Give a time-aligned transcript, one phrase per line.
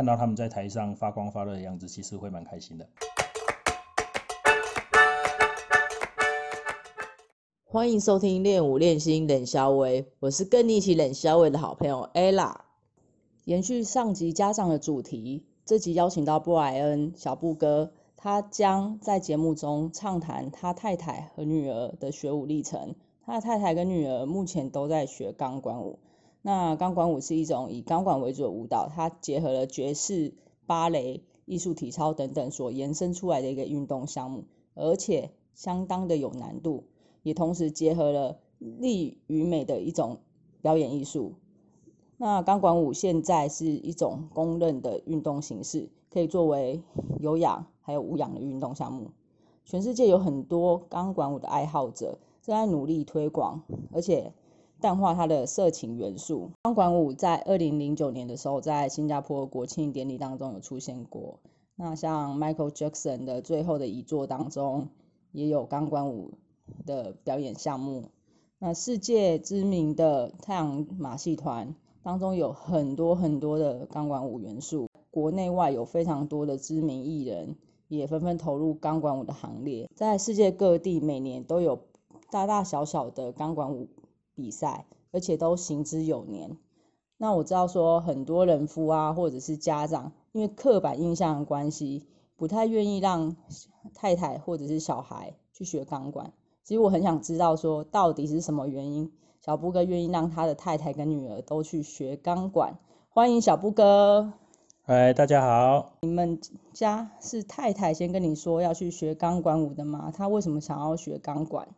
[0.00, 2.88] 看到他们在台上发光发热的样子，其实会蛮开心的。
[7.66, 12.60] 欢迎收听练舞练心冷肖威，我是跟你一起冷肖威的好朋友 ella。
[13.44, 22.94] 延续上集家长的主题，这集邀请到布莱恩小布哥，他将在节目中畅谈他太太和女儿的学舞历程。
[23.26, 25.98] 他的太太跟女儿目前都在学钢管舞。
[26.42, 30.34] 那钢管舞是一种以钢管为主的舞蹈，它结合了爵士、
[30.66, 34.44] 芭蕾、艺术体操等等所延伸出来的一个运动项目，
[34.74, 36.84] 而且相当的有难度。
[37.22, 40.20] 也同时结合了力与美的一种
[40.62, 41.34] 表演艺术。
[42.16, 46.82] 那钢管舞现在是一种公认的运动形式，可以作为
[47.18, 49.10] 有氧还有无氧的运动项目。
[49.66, 54.32] 全世界有很多钢管舞的爱好者正在努力推广，而且
[54.80, 56.50] 淡化它的色情元素。
[56.62, 61.38] 钢管舞在二零零九年的时候，在新加坡国庆典礼当中有出现过。
[61.76, 64.88] 那像 Michael Jackson 的最后的遗作当中，
[65.32, 66.38] 也有钢管舞。
[66.86, 68.10] 的表演项目，
[68.60, 71.74] 那世界知名的太阳马戏团
[72.04, 77.56] 当中有很多很多的钢管舞元素，国内外有非常多的知名艺人
[77.88, 81.80] 也纷纷投入钢管舞的行列，在世界各地每年都有
[82.30, 83.88] 大大小小的钢管舞
[84.40, 86.56] 比赛，而且都行之有年。
[87.18, 93.36] 那我知道说很多人夫啊，或者是家长，因为刻板印象的关系，不太愿意让
[93.92, 96.32] 太太或者是小孩去学钢管。
[96.64, 99.12] 其实我很想知道，说到底是什么原因，
[99.44, 102.78] 小布哥愿意让他的太太跟女儿都去学钢管。
[103.10, 104.32] 欢迎小布哥。
[104.82, 105.92] 嗨，大家好。
[106.00, 106.40] 你们
[106.72, 110.10] 家是太太先跟你说要去学钢管舞的吗？
[110.16, 111.68] 她为什么想要学钢管？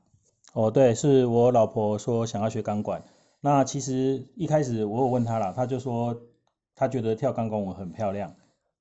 [0.53, 3.03] 哦，对，是我老婆说想要学钢管。
[3.41, 6.15] 那其实一开始我有问她啦，她就说
[6.75, 8.35] 她觉得跳钢管舞很漂亮。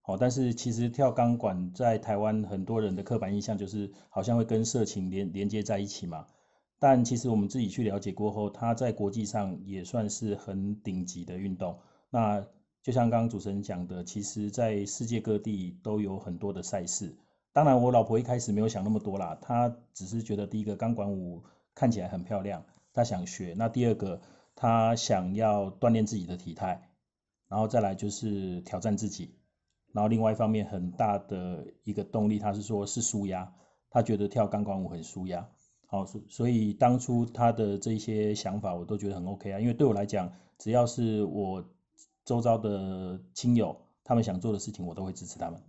[0.04, 6.26] 哦，但是其实跳钢管在台湾很多人的刻板印象就是好像会跟色情连连接在一起嘛。
[6.78, 11.78] 但其实我们自己去了解过后，它在国际上也算是很顶级的运动。
[12.10, 12.46] 那
[12.84, 17.16] 就像刚刚主持人讲的，其实在世界各地都有很多的赛事。
[17.54, 21.44] 当然，我老婆一开始没有想那么多啦，她只是觉得第一个钢管舞
[21.76, 23.54] 看起来很漂亮，他想学。
[23.58, 24.22] 那第二个，
[24.56, 26.90] 他想要锻炼自己的体态，
[27.48, 29.36] 然后再来就是挑战自己。
[29.94, 33.54] 然后另外一方面很大的一个动力，他是说是舒压，
[33.90, 35.50] 他觉得跳钢管舞很舒压，
[35.86, 41.66] 好，所所以当初他的这些想法我都觉得很 OK 啊，因为对我来讲，只要是我
[42.24, 45.62] 周遭的亲友，他们想做的事情，我都会支持他们。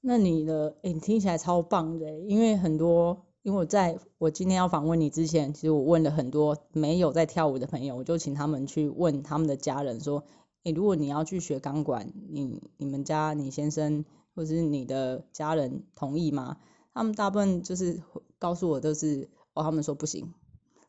[0.00, 10.24] 那你的，哎，听起来超棒的，因为很多，因为我在我今天要访问你之前，其实我问了很多没有在跳舞的朋友，我就请他们去问他们的家人说。
[10.64, 16.58] 诶，如果你要去学钢管，你你们家你先生或者是你的家人同意吗？
[16.92, 18.02] 他们大部分就是
[18.38, 20.34] 告诉我都是，哦，他们说不行。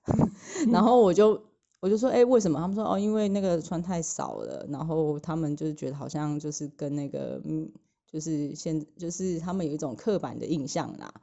[0.74, 1.44] 然后我就
[1.80, 2.60] 我就说，哎，为什么？
[2.60, 7.72] 他们说，哦，因为那个穿太少了，然后他们就是觉得好像就是跟那个，嗯，
[8.12, 11.14] 就是现就是他们有一种刻板的印象啦。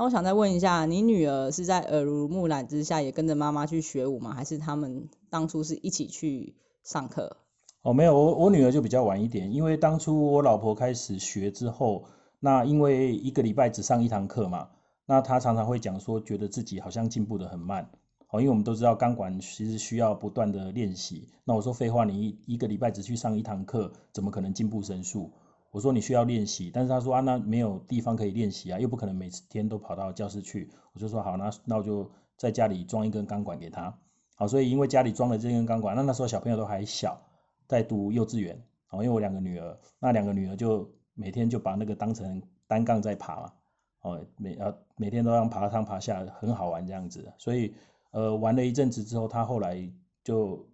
[0.00, 4.32] 那我想再问一下，你女儿是在耳濡目染之下也跟着妈妈去学舞吗？
[4.32, 7.36] 还是他们当初是一起去上课？
[7.82, 12.06] 哦，没有，我我女儿就比较晚一点，因为当初我老婆开始学之后，
[12.38, 14.70] 那因为一个礼拜只上一堂课嘛，
[15.04, 17.90] 那她常常会讲说，觉得自己好像进步的很慢。
[18.30, 21.28] 哦，因为我们都知道钢管其实需要不断的练习。
[21.44, 25.30] 那我说废话，你一一个礼拜只去上一堂课，怎么可能进步神速？
[25.70, 30.70] 我说你需要练习，但是他说啊，那没有地方可以练习啊，又不可能每天都跑到教室去。
[30.92, 33.96] 我就说好，那那我就在家里装一根钢管给他。
[34.34, 37.20] 好，所以因为家里装了这根钢管，那那时候小朋友都还小。
[37.68, 43.52] 在读幼稚园，哦，因为我两个女儿，那两个女儿就每天就把那个当成单杠在爬嘛，
[44.00, 47.32] 哦，每啊每天都让爬上爬下，很好玩这样子。
[47.38, 47.72] 所以，
[48.10, 49.88] 呃，玩了一阵子之后，他后来
[50.24, 50.68] 就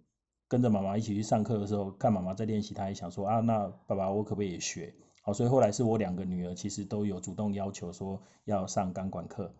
[0.47, 4.93] 跟着妈妈一起去上课的时候，看妈妈在练习，她也想说啊，那爸爸我可不可以也学？
[5.21, 9.51] 好，所以后来是我两个女儿其实都有主动要求说要上钢管课。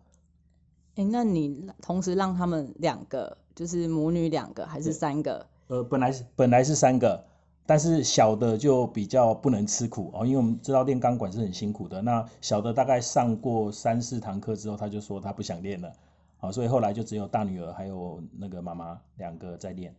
[0.94, 5.46] 哎，那你同时让他们两个，就是母女两个还是三个？
[5.66, 7.22] 呃，本来是本来是三个，
[7.66, 12.00] 但是小的就比较不能吃苦哦，因为我们知道练钢管是很辛苦的。
[12.00, 15.92] 那小的大概上过三四堂课之后，他就说他不想练了，
[16.38, 19.94] 好，所以后来就只有大女儿还有那个妈妈两个在练。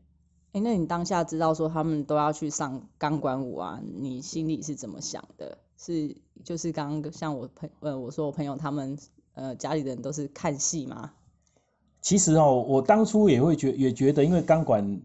[0.52, 5.58] 哎，那你当下知道说他们都要去上钢管舞啊，你心里是怎么想的？
[5.78, 8.98] 是就是刚刚像我朋呃我说我朋友他们
[9.34, 11.14] 呃家里的人都是看戏吗？
[12.02, 15.02] 其实哦，我当初也会觉也觉得，因为钢管。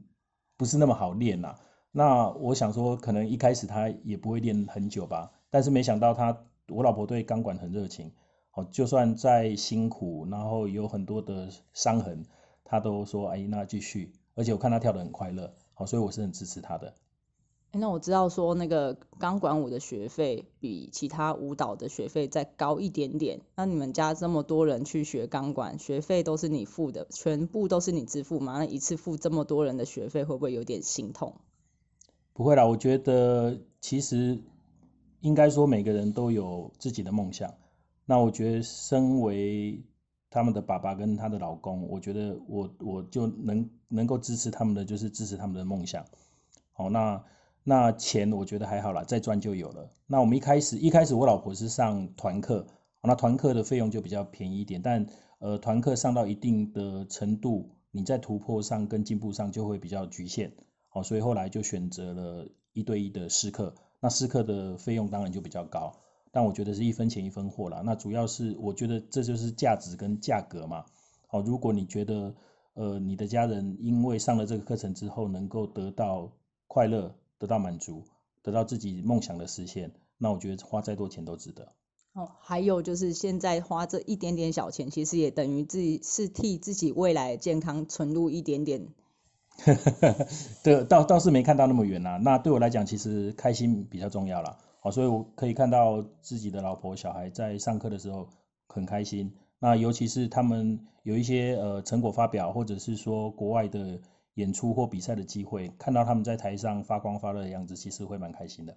[0.57, 1.57] 不是那么好练呐，
[1.91, 8.13] 那我想说，可能一开始他也不会练很久吧，但是没想到他，我老婆对钢管很热情，
[8.53, 12.25] 哦，就算再辛苦，然后有很多的伤痕，
[12.63, 16.95] 他都说，哎，那继续，而且我看他跳得很快乐，好，所以我是很支持他的。
[17.77, 23.41] 那我知道说那个钢管舞的学费比其他舞蹈的学费再高一点点。
[23.57, 28.59] 那你们家这么多人去学钢管，学费都是你付的，全部都是你支付吗？
[28.59, 31.35] 那一次付这么多人的学费，会不会有点心痛？
[32.33, 34.41] 不会啦，我觉得其实
[35.21, 37.55] 应该说每个人都有自己的梦想。
[38.07, 39.83] 那我觉得身为
[40.35, 46.05] 他们的爸爸跟他的老公，我觉得我我就能能够支持他们的，就是支持他们的梦想。
[46.73, 47.25] 好，那。
[47.67, 49.91] 那钱我觉得还好啦，再赚就有了。
[50.07, 52.67] 那我们一开始一开始我老婆是上团课，
[53.03, 55.07] 那团课的费用就比较便宜一点，但
[55.39, 60.53] 呃团课上到一定的程度，你在突破上跟进步上就会比较局限，
[60.91, 63.75] 好，所以后来就选择了一对一的试课。
[63.99, 65.91] 那试课的费用当然就比较高，
[66.35, 67.81] 但我觉得是一分钱一分货啦。
[67.83, 70.85] 那主要是我觉得这就是价值跟价格嘛。
[71.29, 72.35] 好，如果你觉得
[72.75, 76.33] 呃你的家人因为上了这个课程之后能够得到
[76.67, 77.15] 快乐。
[77.37, 78.05] 得到满足，
[78.43, 81.73] 得到自己梦想的实现，那我觉得花再多钱都值得。
[82.15, 88.87] 哦，还有就是现在花这一点点小钱，其实也等于自己是替自己未来健康存入一点点。
[90.63, 92.17] 对，倒倒是没看到那么远啊。
[92.17, 94.57] 那对我来讲，其实开心比较重要啦。
[94.85, 98.29] 好，所以我可以看到自己的老婆小孩在上课的时候
[98.69, 99.33] 很开心。
[99.59, 103.99] 那尤其是他们有一些呃成果发表，或者是说国外的。
[104.37, 108.77] 演出或比赛的机会，看到他们在台上发光发热的样子，其实会蛮开心的。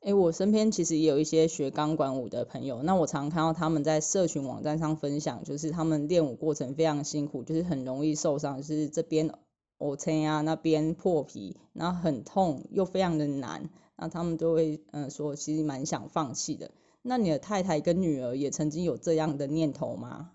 [0.00, 9.34] 哎，我身边其实也有一些学钢管舞的朋友，那我常看到他们在社群网站上分享，就是他们练舞过程非常辛苦，就是很容易受伤，就是这边
[9.78, 13.70] O 撑啊，那边破皮，然后很痛又非常的难，
[14.00, 16.72] 那他们都会嗯说，其实蛮想放弃的。
[17.02, 20.32] 那你的太太跟女儿也曾经有这样的念头吗？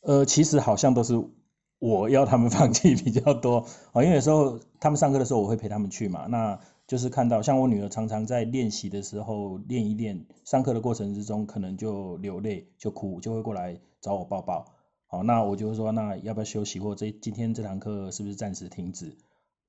[0.00, 1.22] 呃，其实好像都是。
[1.78, 6.26] 我要他们 放弃比较多啊，因为有时候他们上课的时候，我会陪他们去嘛。
[6.26, 14.64] 那就是看到像我女儿常常在练习的时候练一练，上课的过程之中可能就流泪就哭，就会过来找我抱抱。
[15.08, 19.16] 好，那我就说那要不要休息，或这今天这堂课是不是暂时停止？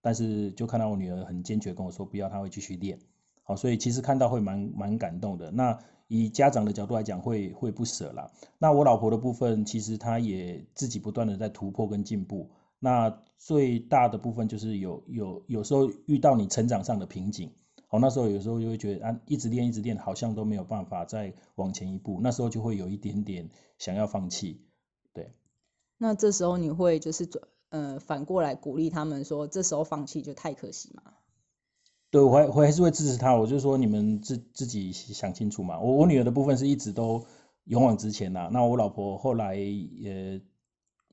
[0.04, 3.00] 但是就看到我女儿很坚决跟我说不要，她会继续练。
[3.44, 5.50] 好，所以其实看到会蛮蛮感动的。
[5.50, 5.80] 那
[6.10, 8.30] 以家长的角度来讲，会会不舍啦。
[8.60, 12.52] 那我老婆的部分，其实她也自己不断的在突破跟进步。
[12.80, 17.50] 那最大的部分就是有有有时候遇到你成长上的瓶颈，
[17.90, 22.20] 哦，那时候有时候就会觉得啊，一直练一直练，好像都没有办法再往前一步。
[22.22, 24.62] 那时候就会有一点点想要放弃，
[25.14, 25.34] 对。
[25.98, 27.42] 那这时候你会就是转
[27.74, 31.02] 呃反过来鼓励他们说，这时候放弃就太可惜嘛？
[32.12, 33.34] 对，我还我还是会支持他。
[33.36, 35.80] 我就说你们自自己想清楚嘛。
[35.80, 37.26] 我我女儿的部分是一直都
[37.64, 38.48] 勇往直前呐。
[38.54, 40.40] 那我老婆后来呃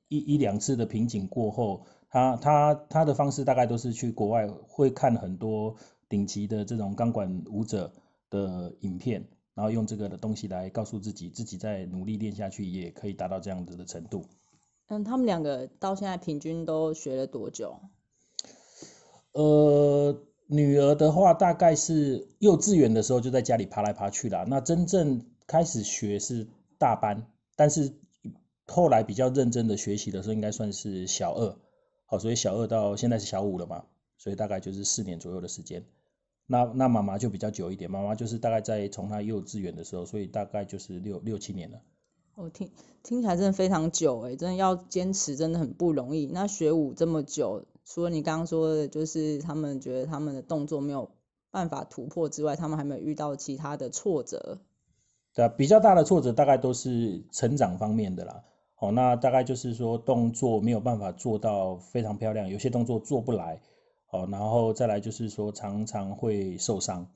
[0.08, 5.74] 一一两次的瓶颈过后，她她她的方式大概都是去国外会看很多
[6.10, 7.90] 顶级的这种钢管舞者
[8.28, 14.26] 的影片，然后用这个的东西来告诉自己，自己在努力练下去也可以达到这样子的程度。
[14.90, 17.80] 嗯，他们两个到现在平均都学了多久？
[19.32, 20.26] 呃。
[20.52, 24.44] 女儿的话，大概是幼稚园的时候就在家里爬来爬去啦。
[24.48, 27.94] 那真正开始学是大班，但是
[28.66, 31.56] 后来比较认真的学习的时候，应该算是小二。
[32.04, 33.84] 好，所以小二到现在是小五了嘛，
[34.18, 35.84] 所以大概就是四年左右的时间。
[36.46, 41.80] 那那妈妈就比较久一点，妈妈就是大概在从她幼稚园的时候，所以大概就是六六七年了。
[42.42, 42.70] 我听
[43.02, 46.26] 听起来真的非常久哎，真的要坚持真的很不容易。
[46.26, 47.64] 那学舞这么久。
[47.84, 51.10] 除了你刚刚说的，就是他们觉得他们的动作没有
[51.50, 54.58] 办法突破之外，他们还没有遇到其他的挫折。
[55.34, 58.44] 对啊，比较大的挫折大概都是成长方面的啦。
[58.78, 63.60] 哦，那大概就是说动作没有办法做到非常漂亮，有些动作做不来。
[64.10, 67.06] 哦，然后再来就是说常常会受伤。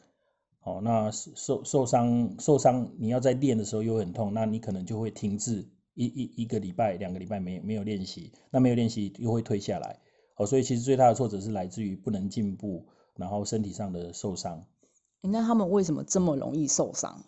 [0.64, 10.00] 哦，那受受伤受伤，你要在练的时候又很痛，那你可能就会停滞一一一个礼拜、两个礼拜没没有练习，那没有练习又会退下来。
[10.36, 14.64] 哦，所以其实最大的挫折是来自于不能进步，然后身体上的受伤。
[15.20, 17.22] 那他们为什么这么容易受伤？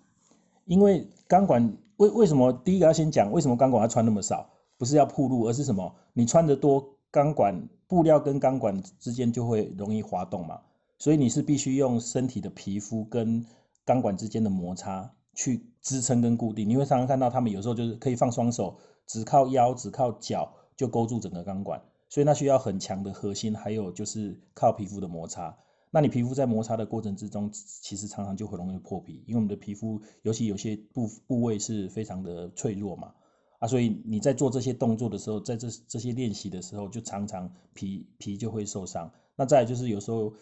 [0.64, 4.50] 因为钢管为为什么第一个要先讲为什么钢管要穿那么少？
[4.78, 5.94] 不是要铺路，而是什么？
[6.14, 10.60] 你穿的多，钢管布料跟钢管之间就会容易滑动嘛。
[10.98, 13.44] 所以你是必须用身体的皮肤跟
[13.84, 16.68] 钢管之间的摩擦去支撑跟固定。
[16.68, 21.82] 你会常常看到他们有时候就是可以放双手，只靠腰，只靠脚就勾住整个钢管。
[22.08, 25.58] 所以那需要很强的核心，还有就是靠皮肤的摩擦。
[25.90, 33.14] 那你皮肤在摩擦的过程之中，其实常常就会容易破皮，因为我们的皮肤尤其有些部部位是非常的脆弱嘛，
[33.58, 39.10] 啊，所以你在做这些动作的时候，在这这些练习的时候，就常常皮皮就会受伤。
[39.36, 40.32] 那再就是有时候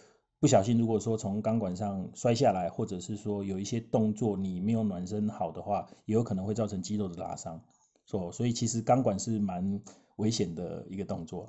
[0.44, 7.58] 不小心，如果说从钢管上摔下来，或者是说有一些动作你没有暖身好的话，也有可能会造成肌肉的拉伤。
[8.04, 9.80] 所所以其实钢管是蛮
[10.16, 11.48] 危险的一个动作。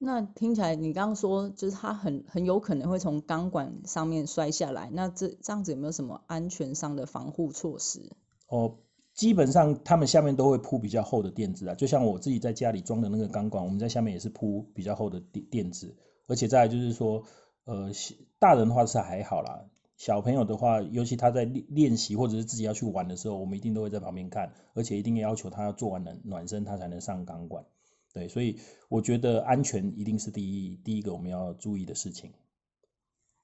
[0.00, 8.00] 那听起来你刚刚说就是它很很有可能会从钢管上面摔下来，那这这样子有没有什么安全上的防护措施？
[8.48, 8.74] 哦，
[9.14, 15.94] 基本上他们下面都会铺比较厚的垫子啊，就像我自己在家里装的那个钢管，我们在下面也是铺比较厚的垫垫子，
[16.26, 17.22] 而且再就是说，
[17.64, 17.90] 呃，
[18.38, 19.64] 大人的话是还好啦。
[19.96, 27.64] 小朋友的话，尤其他在练练习或者是自己要去玩的时候，我们一定都会在旁边看，而且一定要求他要做完暖暖身，他才能上钢管。
[28.12, 32.32] 对，所以我觉得安全一定是第一第一个我们要注意的事情。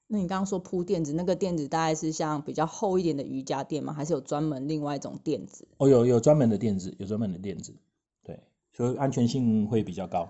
[0.07, 3.93] 那你刚刚说铺垫子，那个垫子大概是像比较厚一点的瑜伽垫吗？
[3.93, 5.67] 还是有专门另外一种垫子？
[5.77, 7.75] 哦，有有专门的垫子，有专门的垫子。
[8.23, 8.41] 对，
[8.73, 10.29] 所以安全性会比较高。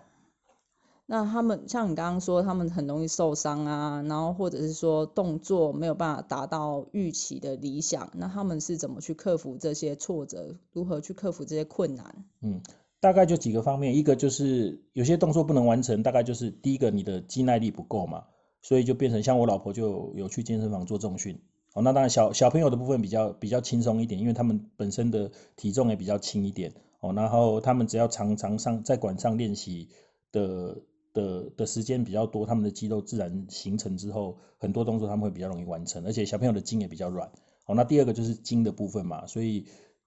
[1.13, 10.55] 那他们像你刚刚说，他们很容易受伤啊，然后或者是说动作没有办法达到预期的理想，那他们是怎么去克服这些挫折？
[10.71, 12.23] 如何去克服这些困难？
[12.41, 12.61] 嗯，
[13.01, 18.23] 大概就几个方面，一个就是有些动作不能完成，大概就是第一个你的肌耐力不够嘛，
[18.61, 21.41] 所以就变成像我老婆就有去健身房做重训。
[21.73, 26.73] 哦，那当然小小朋友的部分比较比较轻松一点，因为他们本身的体重也比较轻一点。
[27.01, 29.89] 哦，然后他们只要常常上在馆上练习
[30.31, 30.77] 的。
[31.13, 37.31] 的的时间比较多，他们的肌肉自然形成之后，很多动作他们会比较容易完成，而且小朋友的筋也比较软。
[37.63, 39.65] 好，那第二个就是筋的部分嘛，所以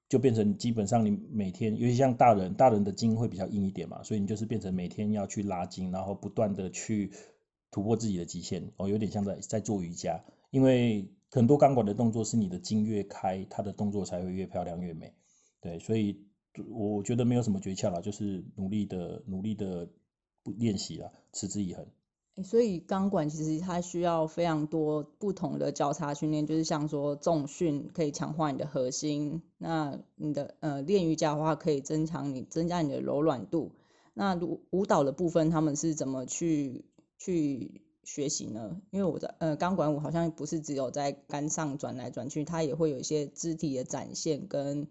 [0.08, 7.12] 就变成基本上你每天，尤其像大人，大人的筋会比较硬一点嘛，所以你就是变成每天要去拉筋，然后不断的去
[7.70, 8.73] 突破自己的极限。
[8.76, 15.12] 哦，有点像在在做瑜伽，因为很多钢管的动作是你的筋越开，它的动作才会越漂亮越美。
[15.61, 16.25] 对，所以
[16.70, 19.88] 我觉得没有什么诀窍了，就是努力的努力的。
[20.44, 21.86] 不练习了，持之以恒。
[22.42, 33.72] 所以钢管其实它需要非常多不同的交叉训练，就是像说重训可以强化你的核心，那你的呃练瑜伽的话可以增强你增加你的柔软度。
[34.14, 36.84] 那舞舞蹈的部分他们是怎么去
[37.18, 38.80] 去学习呢？
[38.90, 44.88] 因为我在呃钢管舞好像不是只有在杆上转来转去，它也会有一些肢体的展现跟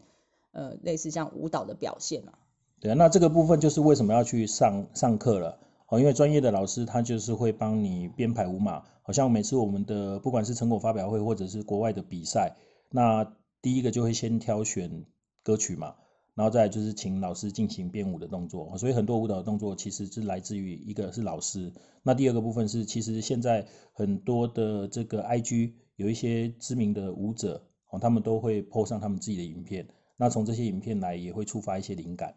[0.52, 2.40] 呃类似像舞蹈的表现啊。
[2.84, 5.58] 对啊，那这个部分就是为什么要去上上课了。
[5.88, 12.58] 哦，因为专业的老师他就是会帮你编排舞码，好像每次我们的不管是成果发表会或者是国外的比赛，
[12.90, 13.24] 那
[13.62, 15.06] 第一个就会先挑选
[15.44, 15.96] 歌曲嘛，
[16.36, 21.72] 然后再就是请老师进行编舞的动作，所以很多舞蹈的动作其实是来自于一个是老师，
[22.04, 29.88] 那第二个部分是其实现在很多的这个 IG 有一些知名的舞者哦，他们都会 po 上他们自己的影片，
[30.18, 32.36] 那从这些影片来也会触发一些灵感。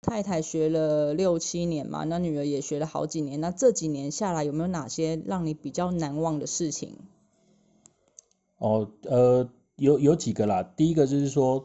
[0.00, 3.40] 太太学了六七年嘛，那女儿也学了好几年。
[3.40, 6.96] 那这几年下来，有没有哪些让你比较难忘的事情？
[8.58, 10.62] 哦，呃，有有几个啦。
[10.62, 11.64] 第一个就是说，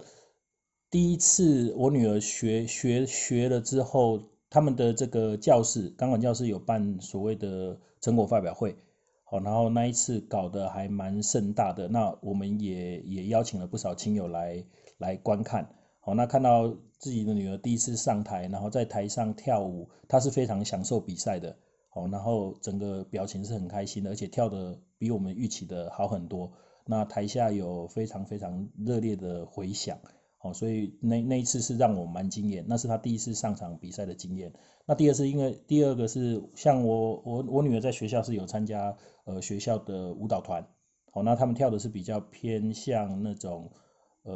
[0.89, 8.75] 第一次我女儿学学学了之后，他们的这个教室钢管教室有办所谓的成果发表会，
[9.23, 11.87] 好，然后那一次搞得还蛮盛大的。
[11.87, 14.65] 那我们也也邀请了不少亲友来
[14.97, 15.75] 来观看。
[16.05, 16.67] 好，那看到
[16.97, 21.55] 自己的女儿第一次上台，然后在台上跳舞，她是非常享受比赛的。
[21.93, 26.51] 哦，然后整个表情是很开心的，而且跳的比我们预期的好很多。
[26.85, 29.97] 那台下有非常非常热烈的回响。
[30.41, 34.51] 哦，所以那那一次是让我蛮惊艳，那是她第一次上场比赛的经验。
[34.85, 40.67] 那第二次，因为第二个是像我我我女儿在学校是有参加呃学校的舞蹈团。
[41.13, 43.71] 哦，那他们跳的是比较偏向那种。
[44.23, 44.33] 呃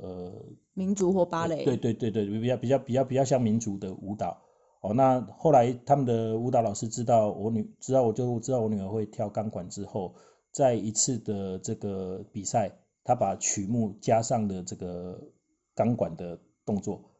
[0.00, 0.32] 呃，
[0.74, 4.38] 民族或芭蕾，对对对对，比较比较比较比较像民族的舞蹈。
[4.80, 10.14] 哦，那后来他们的舞蹈老师知道我女，知道我就知道我女儿会跳钢管之后，
[10.52, 12.70] 在一次的这个比赛，
[13.02, 15.32] 他把曲目加上的这个
[15.74, 17.10] 钢管的动作，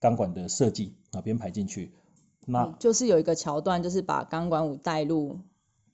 [0.00, 1.92] 钢管的设计啊编排进去，
[2.46, 5.40] 那就是有一个桥段，就是把钢管舞带入。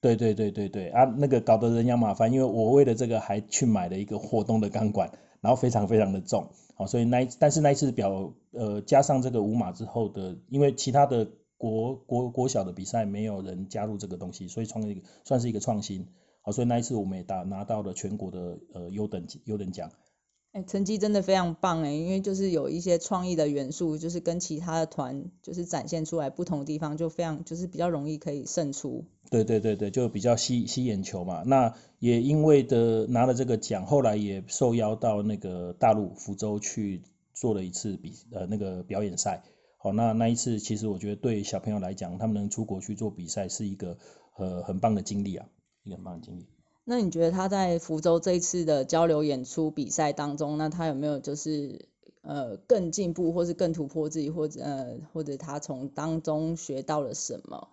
[0.00, 5.10] 对对对对对啊，那个搞得人仰马翻，因为我为了这个还去买了一个活动的钢管。
[5.40, 16.08] 然后非常非常的重，好，所以那但是那一次表呃加上这个五码之后的，因为其他的国国国小的比赛没有人加入这个东西，所以创一个算是一个创新，
[16.42, 19.90] 好，所以那一次我们也打拿到了全国的呃优等优等奖，
[20.52, 29.04] 哎，成绩真的非常棒哎，因为就是有一些创意的元素，就是跟其他的团就是展现出来不同的地方，就非常就是比较容易可以胜出。
[29.30, 31.44] 对对对对，就比较吸吸眼球嘛。
[31.46, 39.44] 那也因为的拿了这个奖，后来也受邀到那个大陆福州去做了一次比呃那个表演赛。
[39.78, 43.96] 好，那那一次其实我觉得对小朋友来讲，他们能出国去做比赛是一个
[44.36, 45.46] 呃很棒的经历啊，
[45.84, 46.48] 一个很棒的经历。
[46.90, 51.86] 那你觉得他在福州这一次的交流演出比赛当中，那他有没有就是
[52.22, 57.68] 呃更进步，或是更突破自己，或者呃或者他从当中学到了什么？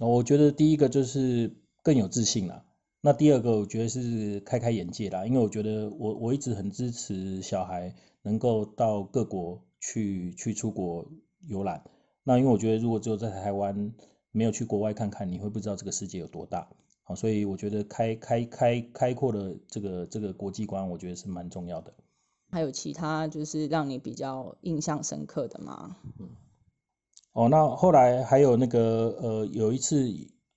[0.00, 2.64] 我觉得第一个就是更有自信了。
[3.02, 11.06] 那第二个我觉得是开开眼界啦，因为我觉得我我一直很支持小孩能够到各国去去出国
[11.46, 11.84] 游览。
[12.22, 13.92] 那因为我觉得如果只有在台湾
[14.32, 16.66] 没有去国外看看，你会不知道这个世界有多大。
[17.06, 21.92] 好，所以我觉得开开开开阔的这个这个国际观，我觉得是蛮重要的。
[22.50, 25.96] 还有其他就是让你比较印象深刻的吗？
[26.18, 26.30] 嗯，
[27.34, 30.10] 哦，那后来还有那个呃，有一次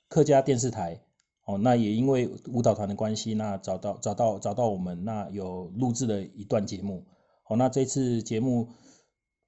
[0.07, 1.01] 客家电视台，
[1.43, 7.05] 哦，那也因为舞蹈团的关系，那找到找到找到我们，那有录制了一段节目。
[7.49, 8.69] 哦，那这次节目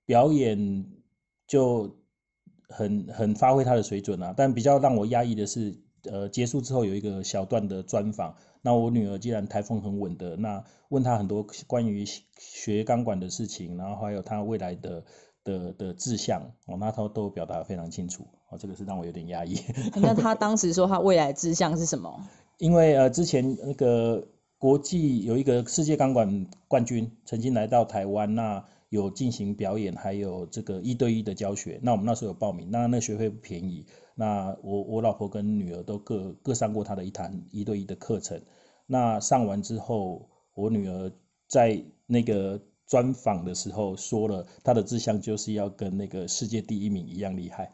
[0.06, 0.86] 表演
[1.48, 1.96] 就
[2.68, 5.82] 很很发挥他的水准啊，但比较让我压抑的是。
[6.03, 8.36] 呃，结束之后有一个小段的专访。
[8.62, 12.06] 那我女儿既然台风很稳的，那问她很多关于
[12.38, 15.03] 学钢管的事情，然后还有她未来的
[15.44, 18.27] 的的志向，哦，那她都表达非常清楚。
[18.50, 19.56] 哦，这个是让我有点压抑。
[19.96, 22.27] 那她 当时说她未来志向是什么？
[22.58, 24.27] 因为呃，之前那个
[24.58, 31.79] 国际有一个世界钢管冠军曾经来到台湾，那有进行表演，还有这个一对一的教学。
[31.82, 33.86] 那我们那时候有报名，那那学费不便宜。
[34.20, 38.42] 那我我老婆跟女儿都各各上过他的一堂一对一的课程，
[38.86, 41.10] 那上完之后，我女儿
[41.48, 47.72] 在那个专访的时候说了，她的志向就是要跟那个世界第一名一样厉害。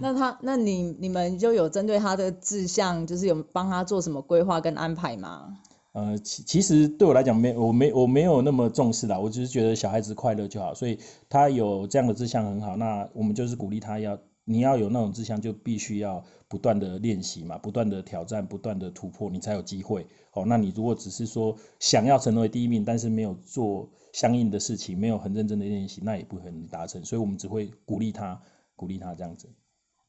[0.00, 5.58] 那他，那你你们就有针对他的志向，就是有帮他做什么规划跟安排吗？
[5.92, 12.76] 呃，其其实对我来讲，没我没我没有那么重视啦，我只是觉得小孩子快乐就好，所以他有这样的志向很好。
[12.76, 20.06] 那我们就是鼓励他要，你要有那种志向，就必须要不断的练习嘛，不断的挑战，不断的突破，你才有机会。
[20.32, 27.04] 哦，那你如果只是说想要成为第一名，但是没有做相应的事情，没有很认真的练习，那也不可能达成。
[27.04, 28.40] 所以我们只会鼓励他，
[28.76, 29.50] 鼓励他这样子。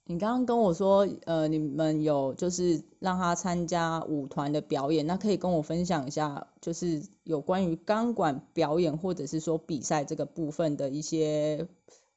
[0.05, 11.69] 你刚刚跟我说，呃，你们有就是让他参加舞团的表演，那可以跟我分享一下，就是有关于钢管表演或者是说比赛这个部分的一些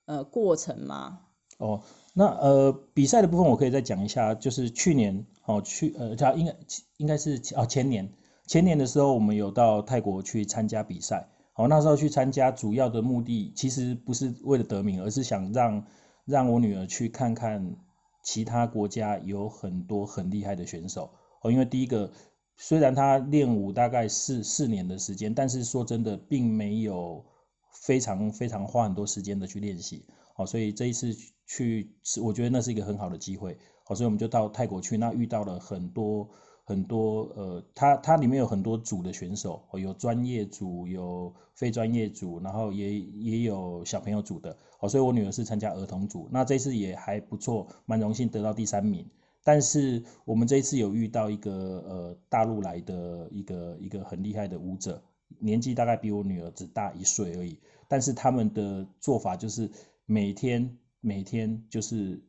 [0.07, 1.21] 呃过程吗？
[1.59, 1.81] 哦，
[2.13, 6.57] 那呃比赛的部分我可以再讲一下，就是去年哦去呃他应该
[6.97, 8.11] 应该是哦前年
[8.49, 15.85] 前年的时候，我们有到泰国去参加比赛，哦那时候去参加主要的目的其实不是为了得名，而是想让。
[16.27, 17.77] 让我女儿去看看
[18.23, 21.11] 其他国家有很多很厉害的选手
[21.41, 22.13] 哦，因为第一个
[22.57, 27.25] 虽然她练舞大概是四年的时间，但是说真的并没有
[27.73, 30.05] 非常非常花很多时间的去练习
[30.37, 31.15] 哦，所以这一次
[31.47, 36.29] 去我觉得那是一个很好的机会哦，所以我们就到泰国去，那遇到了很多。
[36.69, 49.09] 很多呃，它它里面有很多组的选手，有专业组，有非专业组，然后也也有小朋友组的，哦，所以我女儿是参加儿童组，那这次也还不错，蛮荣幸得到第三名。
[49.45, 51.53] 但是我们这一次有遇到一个
[51.87, 55.01] 呃大陆来的一个一个很厉害的舞者，
[55.39, 59.71] 年纪大概比我女儿只大一岁而已，但是他们的做法就是
[60.05, 62.21] 每天每天就是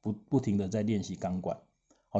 [0.00, 1.54] 不不停的在练习钢管。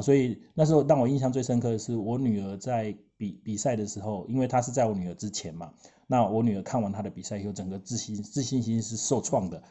[0.01, 5.71] 所以那时候让我印象最深刻的是，我女儿在比比赛的时候，因为她是在我女儿之前嘛，
[6.07, 9.61] 那我女儿看完她的比赛以后，整个自信自信心是受创的，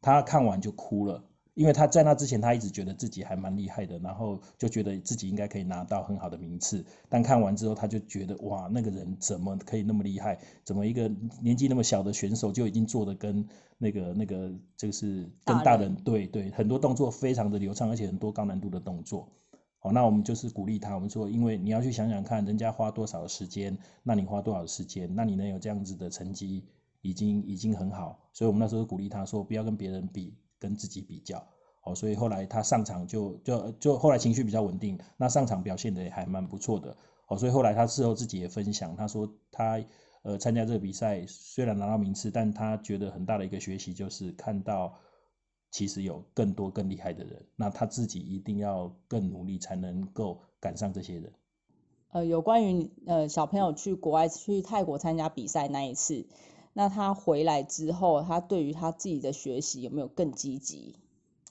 [0.00, 1.24] 她看完就哭了。
[1.54, 6.84] 因为他在那之前，他一直觉得自己还蛮厉害的，然后就觉得自己应该可以拿到很好的名次。
[7.08, 10.36] 但看完之后，他就觉得哇，那个人怎么可以那么厉害？
[10.64, 11.08] 怎么一个
[11.40, 13.46] 年纪那么小的选手就已经做的跟
[13.78, 19.28] 那个那个就是跟大人对对很多动作非常的流畅，而且很多高难度的动作。
[19.84, 26.64] 好，那我们就是鼓励他，我们说，因为你要去想想看，人家花多少时间，那你花多少时间，那你能有这样子的成绩，
[27.02, 28.18] 已经已经很好。
[28.32, 31.46] 所以我们那时候鼓励他说，不要跟别人比，跟自己比较。
[31.82, 36.96] 好，所以后来他上场就就就后来情绪比较稳定，那上场表现的也还蛮不错的。
[37.26, 39.78] 好，所以后来他事后自己也分享，他说他
[40.22, 44.94] 呃参加这个比赛虽然拿到名次，但他觉得很大的一个学习就是看到。
[45.74, 51.32] 其实有更多更厉害的人，那他自己一定要更努力，才能够赶上这些人。
[52.12, 56.26] 呃，有关于呃小朋友去国外去泰国参加比赛那一次，
[56.74, 60.94] 那他回来之后，他对于他自己的学习有没有更积极？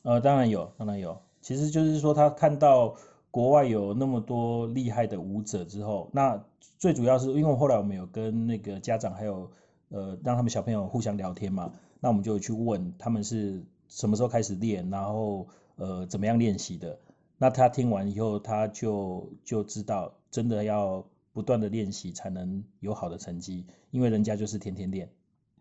[0.04, 1.22] 呃，当然有，当然有。
[1.42, 2.96] 其实就是说，他看到
[3.30, 6.42] 国外有那么多厉害的舞者之后，那
[6.80, 9.52] 最主要是因为后来我们有跟那个家长还有
[9.90, 17.00] 呃让他们小朋友互相聊天嘛，那我们就去问他们是什么时候开始练，然后呃怎么样练习的。
[17.38, 25.08] 那他听完以后，他就就知道，真的要不断的练习才能有好的成绩，因为人家就是天天练，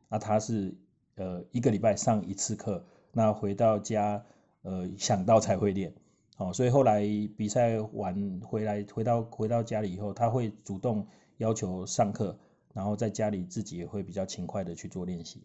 [0.08, 0.74] 那他是
[1.16, 4.24] 呃一个礼拜上一次课，那回到家
[4.62, 5.92] 呃想到才会练，
[6.38, 7.02] 哦，所以后来
[7.36, 12.38] 比赛完回来回到回到家里以后，他会主动要求上课，
[12.72, 15.42] 然后在家里自己也会比较勤快的去做练习。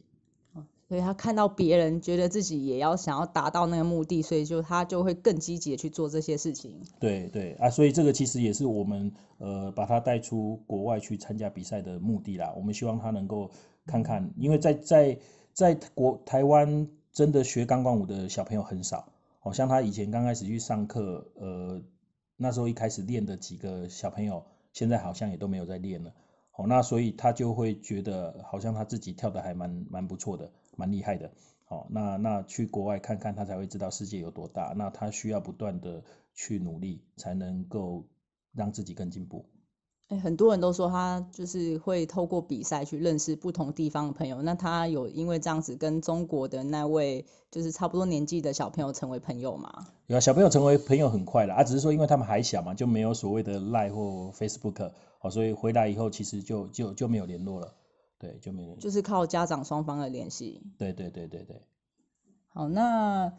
[0.88, 6.82] 所以他看到别人觉得自己也要想要达到那个目的，所以就他就会更积极的去做这些事情。
[6.98, 12.54] 对对啊，所以这个其实也是我们呃把他带出国外去参加比赛的目的啦。
[12.56, 13.52] 我们希望他能够
[13.86, 15.20] 看看，因为在在
[15.52, 21.82] 在国台湾真的学钢管舞的小朋友很少，好像他以前刚开始去上课，呃
[22.38, 26.14] 那时候一开始练的几个小朋友，现在好像也都没有在练了。
[26.56, 30.50] 哦，那所以他就会觉得好像他自己跳的还蛮蛮不错的。
[30.78, 31.32] 蛮厉害的，
[31.66, 34.74] 好，那那去国外看看，他才会知道世界有多大。
[34.78, 38.08] 那他需要不断的去努力，才能够
[38.54, 39.46] 让自己更进步。
[40.10, 44.42] 哎，很多人都说他就是会透过比赛去认识不同地方的朋友。
[44.42, 49.88] 那他有因为这样子跟中国的那位就是差不多年纪的小朋友成为朋友吗？
[50.06, 57.74] 有啊，小朋友成为朋友很快了啊，只是说因为他们还小嘛，就没有所谓的 Line 或 Facebook，好，所以回来以后其实就就就没有联络了。
[58.20, 60.64] 对，就没有，就是靠家长双方的联系。
[60.78, 61.62] 对对对对对。
[62.48, 63.32] 好，那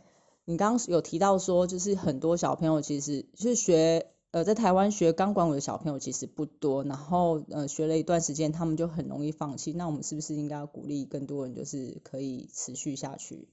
[0.45, 9.73] 你刚刚有提到说，就是很多小朋友其实就是学，呃，在台湾学钢管舞的小朋友其实不多，然后呃学了一段时间，他们就很容易放弃。
[9.73, 13.49] 那我们是不是应该要鼓励更多人，就是可以持续下去？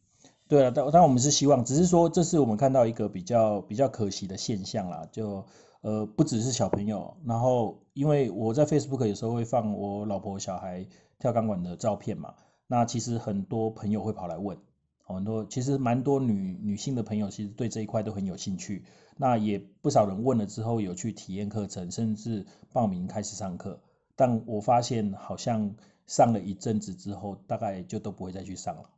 [0.48, 5.46] 对啊，但但我们是希望，只是说这是我们看到一个比较比较可惜的现象啦，就。
[5.82, 10.88] 呃，不只是小朋友，然后因为我在 Facebook 有时候会放我老婆小孩
[11.20, 12.36] 跳钢管的照片嘛，
[12.68, 14.58] 那其实很多朋友会跑来问，
[15.04, 18.86] 很多其实蛮多女女性的朋友其实对这一块都很有兴趣，
[19.18, 23.82] 那也不少人问了之后有去体验课程，甚至报名开始上课，
[24.16, 25.76] 但我发现好像
[26.06, 28.90] 上了一阵子之后，大概就都不会再去上了。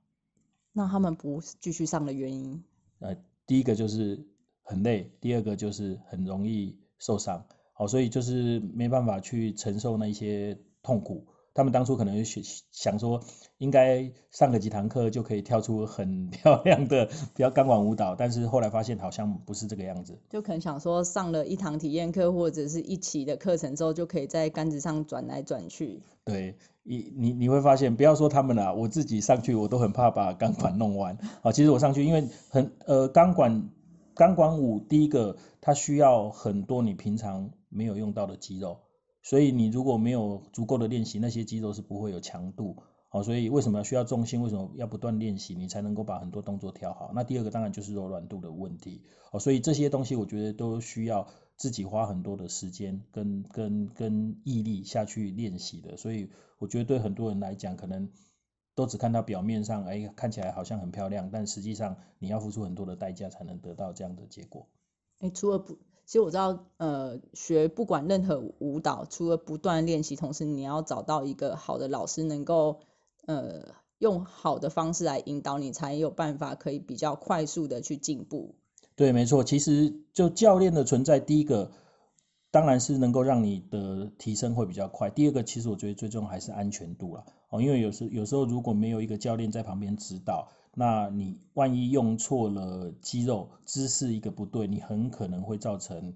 [0.73, 2.63] 那他们不继续上的原因？
[2.99, 4.27] 呃，第一个就是。
[4.69, 11.25] 很累，第二个就是很容易受伤，好，所以就是没办法去承受那些痛苦。
[11.57, 13.19] 他们当初可能想想说，
[13.57, 20.19] 应该上个几堂课就可以跳出很 漂亮的比较钢管舞蹈，但是后来发现好像不是这个样子。
[20.29, 26.03] 就可能想说，上了一堂体验课或者是一期的课程之后，就可以在杆子上转来转去。
[26.23, 31.17] 对，你你你会发现，不要说他们了，我自己上去我都很怕把钢管弄弯。
[31.41, 33.71] 好，其实我上去，因为很呃钢管。
[34.13, 38.79] 钢管舞第一个，它需要很多你平常没有用到的肌肉，
[39.27, 42.77] 所以你如果没有足够的练习，那些肌肉是不会有强度。
[43.09, 44.41] 好，所以为什么需要重心？
[44.41, 47.11] 为什么要不断练习，你才能够把很多动作调好？
[47.13, 49.03] 那第二个当然就是柔软度的问题。
[49.33, 55.97] 哦，所以这些东西我觉得都需要自己花很多的时间跟跟跟毅力下去练习的。
[55.97, 58.09] 所以我觉得对很多人来讲，可能。
[58.77, 64.67] 都只看到表面上，哎，看起来好像很漂亮，但实际上你要付出很多的代价才能得到这样的结果。
[65.19, 65.73] 哎，除了不，
[66.05, 72.79] 其实我知道，呃，学不管任何舞蹈，除了不断练习，同时你要找到一个好的老师，能够
[73.25, 78.55] 呃用好的方式来引导你，才有办法可以比较快速的去进步。
[78.95, 81.71] 对，没错，其实就教练的存在，第一个
[82.51, 87.25] 当然是能够让你的提升会比较快，第二个其实我觉得最重要还是安全度了。
[87.49, 96.13] 哦，因为有时有时候如果没有一个教练在旁边指导，那你万一用错了肌肉姿势一个不对，你很可能会造成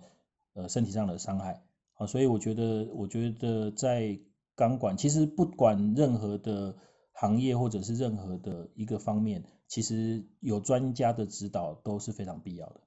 [0.54, 1.64] 呃身体上的伤害。
[1.96, 4.20] 啊，所以我觉得我觉得在
[4.56, 6.76] 钢管其实不管任何的
[7.12, 12.82] 行业或者是任何的一个方面，其实有专家的指导都是非常必要的。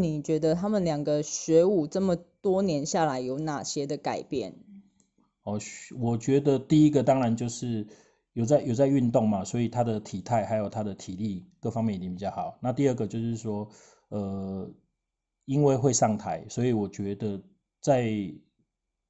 [0.00, 4.56] 你觉得他们两个学舞这么多年下来有哪些的改变？
[5.44, 5.60] 哦，
[6.00, 7.86] 我觉得第一个当然就是
[8.32, 12.58] 有在有在运动嘛，所以他的体态还有他的体力各方面已经比较好。
[12.62, 13.68] 那第二个就是说，
[14.08, 14.70] 呃，
[15.44, 17.42] 因为会上台，所以我觉得
[17.80, 18.10] 在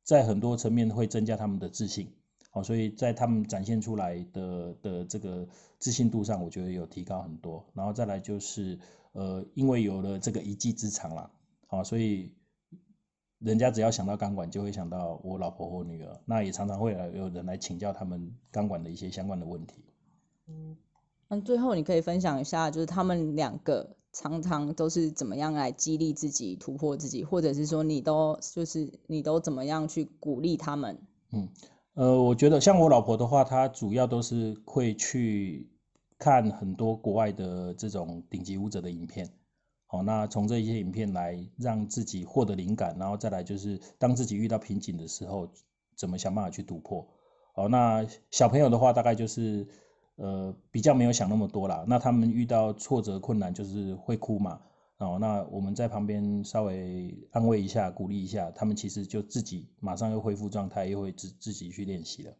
[0.05, 2.13] 在很多层面会增加他们的自信。
[2.51, 5.47] 好，所以在他们展现出来的的这个
[5.79, 7.71] 自信度上，我觉得有提高很多。
[7.75, 8.79] 然后再来就是，
[9.13, 11.31] 呃，因为有了这个一技之长啦，
[11.67, 12.35] 好，所以。
[13.41, 16.21] 人家只要想到钢管，就会想到我老婆或女儿。
[16.25, 19.85] 那也常常会有人来请教他们钢管的一些相关的问题。
[20.49, 20.77] 嗯
[21.29, 30.99] 那最后你可以分享一下，就是他们两个常常都是怎么样来激励自己、突破自己，或者是说你都就是你都怎么样去鼓励他们？
[31.31, 31.49] 嗯，
[31.95, 35.71] 呃，我觉得像我老婆的话，她主要都是会去
[36.19, 39.31] 看很多国外的这种顶级舞者的影片。
[39.93, 45.49] 好，那从这些影片来让自己获得灵感，然后再来就是当自己遇到瓶颈的时候，
[45.97, 47.05] 怎么想办法去突破。
[47.55, 49.67] 好，那小朋友的话，大概就是
[50.15, 51.85] 呃比较没有想那么多啦。
[51.89, 54.61] 那他们遇到挫折困难，就是会哭嘛。
[54.99, 62.33] 哦，那我们在旁边稍微安慰一下，鼓励一下，他们其实就自己马上又恢复状态，又会自自己去练习了。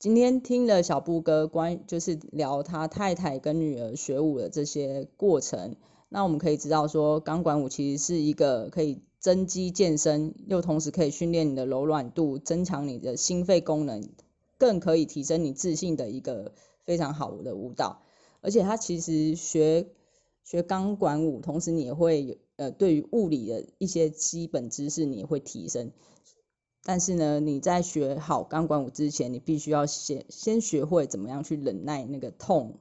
[0.00, 5.76] 今天听了小布哥关，就是聊他太太跟女儿学舞的这些过程。
[6.08, 14.08] 那我们可以知道说，钢管舞其实是一个可以增肌健身，又同时可以训练你的柔软度，增强你的心肺功能，
[14.56, 18.02] 更可以提升你自信的一个非常好的舞蹈。
[18.40, 19.88] 而且它其实学
[20.44, 25.92] 学钢管舞，同时你也会呃对于物理的一些基本知识你也会提升。
[26.84, 32.78] 但是呢，你在学好钢管舞之前，你必须要先先学会怎么样去忍耐那个痛。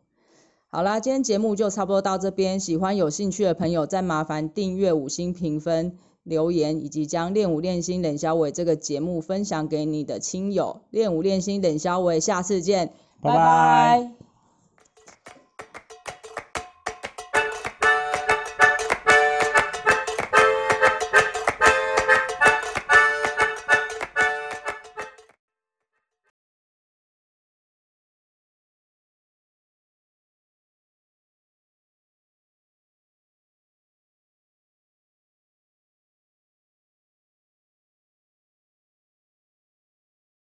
[0.70, 2.60] 好啦，今天节目就差不多到这边。
[2.60, 10.82] 喜欢有兴趣的朋友，再麻烦订阅、五星评分、留言，以及将练舞练心冷小伟这个节目分享给你的亲友。
[10.92, 14.17] 练舞练心冷小伟，下次见，拜拜。